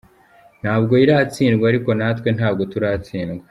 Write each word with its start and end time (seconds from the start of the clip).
Ntabwo 0.61 0.93
iratsindwa 1.03 1.65
ariko 1.71 1.89
natwe 1.99 2.29
ntabwo 2.37 2.61
turatsindwa. 2.71 3.39